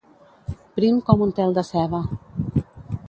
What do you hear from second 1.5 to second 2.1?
de ceba